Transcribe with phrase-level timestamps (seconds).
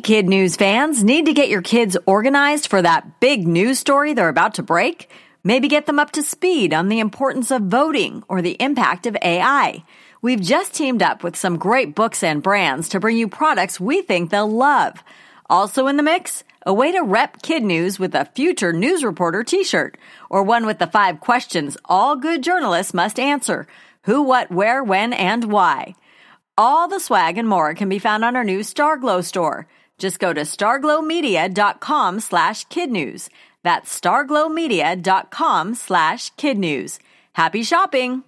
[0.00, 4.28] Kid News fans, need to get your kids organized for that big news story they're
[4.28, 5.10] about to break?
[5.44, 9.16] Maybe get them up to speed on the importance of voting or the impact of
[9.22, 9.84] AI.
[10.22, 14.02] We've just teamed up with some great books and brands to bring you products we
[14.02, 15.02] think they'll love.
[15.48, 19.42] Also in the mix, a way to rep kid news with a future news reporter
[19.44, 19.98] t-shirt
[20.28, 23.66] or one with the five questions all good journalists must answer.
[24.04, 25.94] Who, what, where, when, and why.
[26.56, 29.66] All the swag and more can be found on our new Starglow store.
[30.00, 33.28] Just go to starglowmedia.com slash kidnews.
[33.62, 36.98] That's starglowmedia.com slash kidnews.
[37.34, 38.24] Happy shopping!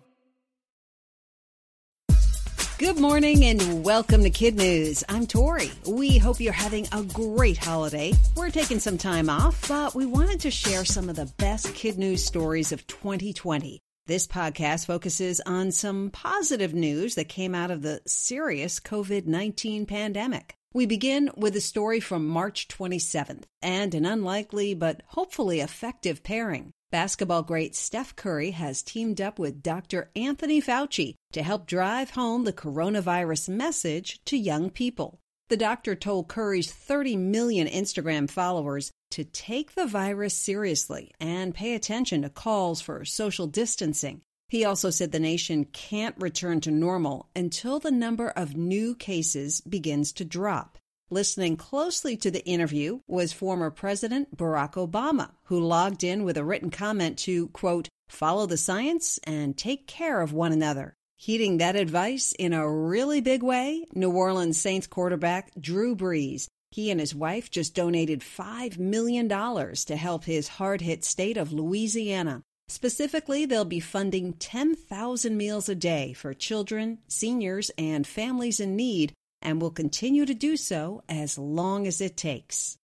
[2.79, 5.05] Good morning and welcome to Kid News.
[5.09, 5.71] I'm Tori.
[5.87, 8.13] We hope you're having a great holiday.
[8.37, 11.97] We're taking some time off, but we wanted to share some of the best kid
[11.97, 13.81] news stories of 2020.
[14.07, 19.87] This podcast focuses on some positive news that came out of the serious COVID 19
[19.87, 20.57] pandemic.
[20.75, 26.73] We begin with a story from March 27th and an unlikely but hopefully effective pairing.
[26.91, 30.11] Basketball great Steph Curry has teamed up with Dr.
[30.17, 35.21] Anthony Fauci to help drive home the coronavirus message to young people.
[35.49, 41.75] The doctor told Curry's 30 million Instagram followers to take the virus seriously and pay
[41.75, 44.21] attention to calls for social distancing.
[44.49, 49.63] He also said the nation can't return to normal until the number of new cases
[49.63, 50.77] begins to drop.
[51.09, 56.45] Listening closely to the interview was former President Barack Obama, who logged in with a
[56.45, 60.95] written comment to, quote, follow the science and take care of one another.
[61.17, 66.49] Heeding that advice in a really big way, New Orleans Saints quarterback Drew Brees.
[66.73, 71.53] He and his wife just donated $5 million to help his hard hit state of
[71.53, 72.43] Louisiana.
[72.67, 79.13] Specifically, they'll be funding 10,000 meals a day for children, seniors, and families in need,
[79.43, 82.79] and will continue to do so as long as it takes.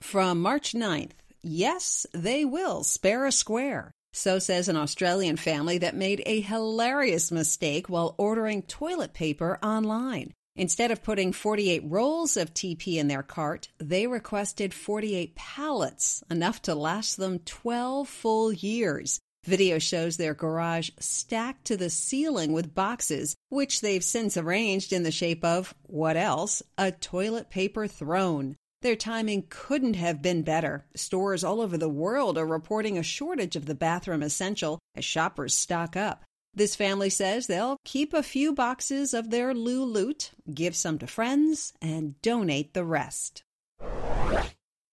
[0.00, 3.92] From March 9th, yes, they will spare a square.
[4.14, 10.32] So says an Australian family that made a hilarious mistake while ordering toilet paper online.
[10.58, 16.60] Instead of putting 48 rolls of TP in their cart, they requested 48 pallets, enough
[16.62, 19.20] to last them 12 full years.
[19.44, 25.04] Video shows their garage stacked to the ceiling with boxes, which they've since arranged in
[25.04, 26.60] the shape of, what else?
[26.76, 28.56] A toilet paper throne.
[28.82, 30.86] Their timing couldn't have been better.
[30.96, 35.54] Stores all over the world are reporting a shortage of the bathroom essential as shoppers
[35.54, 36.24] stock up.
[36.58, 41.06] This family says they'll keep a few boxes of their loo loot, give some to
[41.06, 43.44] friends, and donate the rest.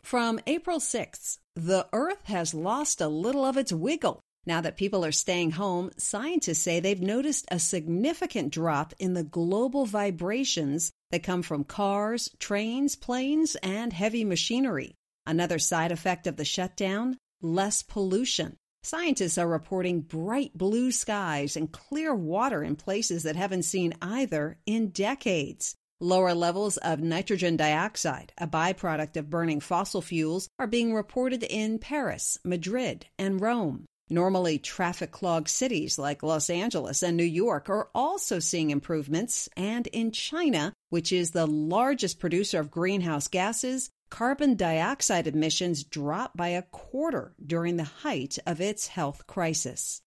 [0.04, 4.20] From April 6th, the Earth has lost a little of its wiggle.
[4.46, 9.24] Now that people are staying home, scientists say they've noticed a significant drop in the
[9.24, 14.94] global vibrations that come from cars, trains, planes, and heavy machinery.
[15.26, 18.58] Another side effect of the shutdown less pollution.
[18.86, 24.60] Scientists are reporting bright blue skies and clear water in places that haven't seen either
[24.68, 25.74] in decades.
[26.00, 31.80] Lower levels of nitrogen dioxide, a byproduct of burning fossil fuels, are being reported in
[31.80, 33.86] Paris, Madrid, and Rome.
[34.08, 39.88] Normally traffic clogged cities like Los Angeles and New York are also seeing improvements, and
[39.88, 46.48] in China, which is the largest producer of greenhouse gases, carbon dioxide emissions dropped by
[46.48, 50.02] a quarter during the height of its health crisis.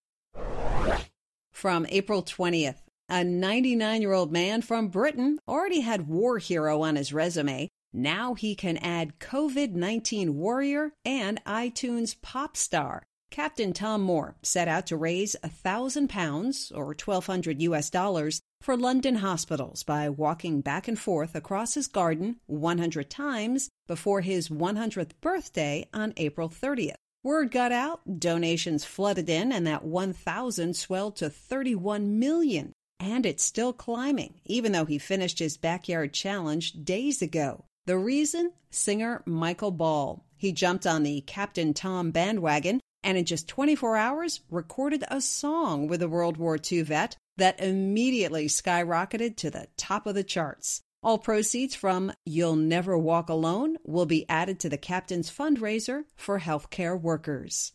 [1.53, 2.81] From April 20th,
[3.11, 7.69] a 99 year old man from Britain already had war hero on his resume.
[7.93, 13.03] Now he can add COVID 19 warrior and iTunes pop star.
[13.31, 18.77] Captain Tom Moore set out to raise a thousand pounds or 1200 US dollars for
[18.77, 25.13] London hospitals by walking back and forth across his garden 100 times before his 100th
[25.21, 26.95] birthday on April 30th.
[27.23, 32.73] Word got out, donations flooded in, and that 1,000 swelled to 31 million.
[33.01, 37.65] And it's still climbing, even though he finished his backyard challenge days ago.
[37.87, 38.53] The reason?
[38.71, 40.25] Singer Michael Ball.
[40.37, 45.89] He jumped on the Captain Tom bandwagon and in just 24 hours recorded a song
[45.89, 50.83] with a World War II vet that immediately skyrocketed to the top of the charts.
[51.03, 56.39] All proceeds from You'll Never Walk Alone will be added to the captain's fundraiser for
[56.39, 57.73] healthcare workers.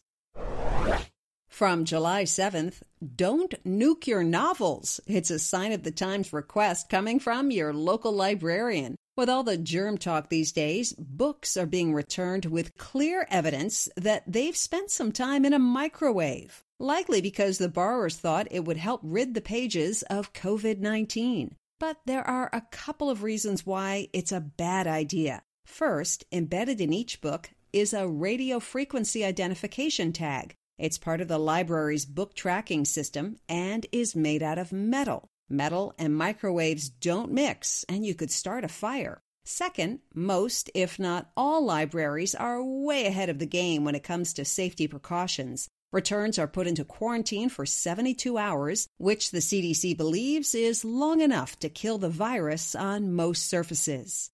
[1.48, 2.84] From July 7th,
[3.16, 5.00] don't nuke your novels.
[5.08, 8.98] It's a sign of the times request coming from your local librarian.
[9.16, 14.24] With all the germ talk these days, books are being returned with clear evidence that
[14.26, 19.02] they've spent some time in a microwave, likely because the borrowers thought it would help
[19.04, 21.56] rid the pages of COVID 19.
[21.80, 25.44] but there are a couple of reasons why it's a bad idea.
[25.66, 30.56] First, embedded in each book is a radio frequency identification tag.
[30.80, 35.30] It's part of the library's book tracking system and is made out of metal.
[35.54, 39.22] Metal and microwaves don't mix, and you could start a fire.
[39.46, 44.34] Second, most, if not all, libraries are way ahead of the game when it comes
[44.34, 45.70] to safety precautions.
[45.92, 51.60] Returns are put into quarantine for 72 hours, which the CDC believes is long enough
[51.60, 54.32] to kill the virus on most surfaces.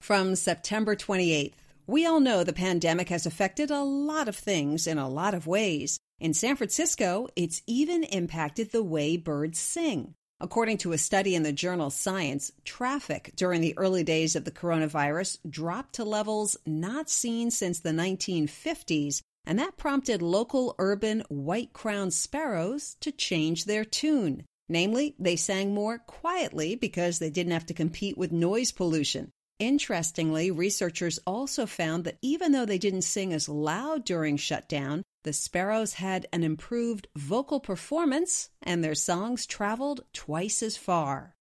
[0.00, 1.52] From September 28th,
[1.86, 5.46] we all know the pandemic has affected a lot of things in a lot of
[5.46, 5.98] ways.
[6.18, 10.14] In San Francisco, it's even impacted the way birds sing.
[10.40, 14.50] According to a study in the journal Science, traffic during the early days of the
[14.50, 21.74] coronavirus dropped to levels not seen since the 1950s, and that prompted local urban white
[21.74, 24.44] crowned sparrows to change their tune.
[24.70, 29.30] Namely, they sang more quietly because they didn't have to compete with noise pollution.
[29.58, 35.32] Interestingly, researchers also found that even though they didn't sing as loud during shutdown, the
[35.32, 41.34] sparrows had an improved vocal performance and their songs traveled twice as far.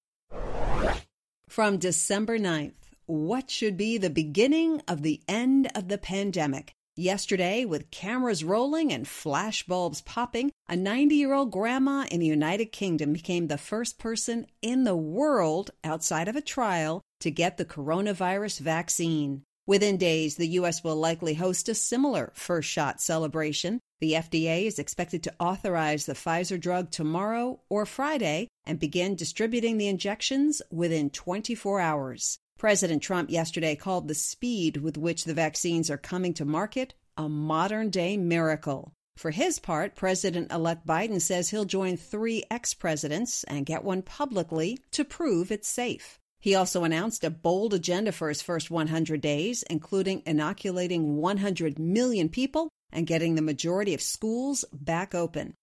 [1.48, 2.74] From December 9th,
[3.06, 6.74] what should be the beginning of the end of the pandemic?
[6.98, 12.26] Yesterday, with cameras rolling and flash bulbs popping, a 90 year old grandma in the
[12.26, 17.58] United Kingdom became the first person in the world outside of a trial to get
[17.58, 19.44] the coronavirus vaccine.
[19.68, 20.84] Within days, the U.S.
[20.84, 23.80] will likely host a similar first shot celebration.
[24.00, 29.80] The FDA is expected to authorize the Pfizer drug tomorrow or Friday and begin distributing
[29.80, 32.38] the injections within 24 hours.
[32.60, 37.28] President Trump yesterday called the speed with which the vaccines are coming to market a
[37.28, 38.94] modern day miracle.
[39.18, 44.04] For his part, President elect Biden says he'll join three ex presidents and get one
[44.04, 46.20] publicly to prove it's safe.
[46.46, 52.30] He also announced a bold agenda for his first 100 days, including inoculating 100 million
[52.30, 55.56] people and getting the majority of schools back open.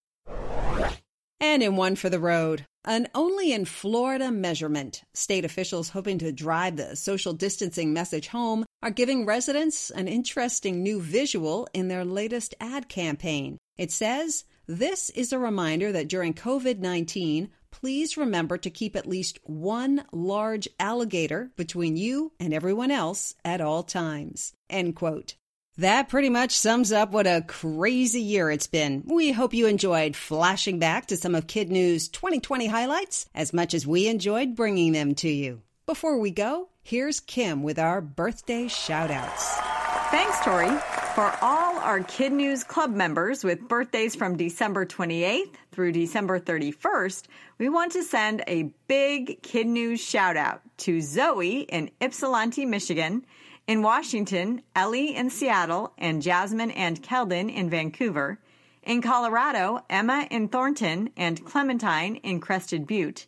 [1.38, 5.05] And in one for the road, an only in Florida measurement.
[5.14, 10.82] State officials hoping to drive the social distancing message home are giving residents an interesting
[10.82, 13.56] new visual in their latest ad campaign.
[13.79, 19.09] It says, This is a reminder that during COVID 19, please remember to keep at
[19.09, 24.53] least one large alligator between you and everyone else at all times.
[24.71, 25.35] End quote.
[25.79, 29.03] That pretty much sums up what a crazy year it's been.
[29.07, 33.73] We hope you enjoyed flashing back to some of Kid News 2020 highlights as much
[33.73, 35.63] as we enjoyed bringing them to you.
[35.87, 39.72] Before we go, here's Kim with our birthday shout outs.
[40.12, 40.69] Thanks, Tori.
[41.14, 47.29] For all our Kid News Club members with birthdays from December 28th through December 31st,
[47.56, 53.25] we want to send a big Kid News shout out to Zoe in Ypsilanti, Michigan,
[53.67, 58.38] in Washington, Ellie in Seattle, and Jasmine and Keldon in Vancouver,
[58.82, 63.25] in Colorado, Emma in Thornton, and Clementine in Crested Butte,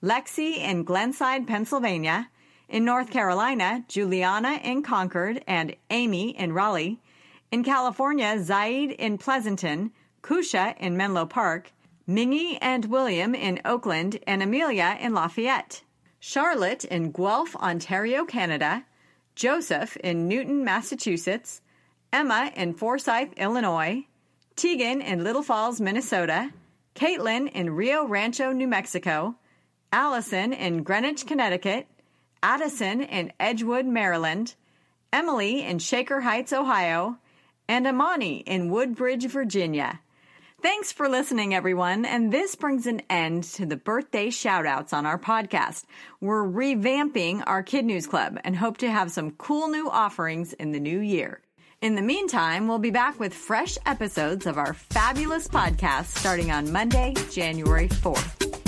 [0.00, 2.28] Lexi in Glenside, Pennsylvania,
[2.70, 7.00] in North Carolina, Juliana in Concord, and Amy in Raleigh,
[7.50, 9.90] in California, Zaid in Pleasanton,
[10.22, 11.72] Kusha in Menlo Park,
[12.08, 15.82] Mingy and William in Oakland, and Amelia in Lafayette.
[16.18, 18.84] Charlotte in Guelph, Ontario, Canada.
[19.34, 21.62] Joseph in Newton, Massachusetts.
[22.12, 24.06] Emma in Forsyth, Illinois.
[24.56, 26.50] Tegan in Little Falls, Minnesota.
[26.94, 29.36] Caitlin in Rio Rancho, New Mexico.
[29.92, 31.86] Allison in Greenwich, Connecticut.
[32.42, 34.54] Addison in Edgewood, Maryland.
[35.12, 37.18] Emily in Shaker Heights, Ohio
[37.68, 40.00] and Amani in Woodbridge, Virginia.
[40.62, 42.04] Thanks for listening, everyone.
[42.04, 45.84] And this brings an end to the birthday shoutouts on our podcast.
[46.20, 50.72] We're revamping our Kid News Club and hope to have some cool new offerings in
[50.72, 51.40] the new year.
[51.80, 56.70] In the meantime, we'll be back with fresh episodes of our fabulous podcast starting on
[56.70, 58.59] Monday, January 4th.